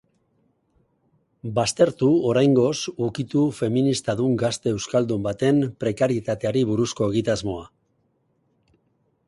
Baztertu, 1.57 2.07
oraingoz, 2.29 2.73
ukitu 3.09 3.43
feministadun 3.59 4.33
gazte 4.45 4.73
euskaldun 4.79 5.27
baten 5.29 5.61
prekarietateari 5.85 6.65
buruzko 6.71 7.11
egitasmoa. 7.13 7.69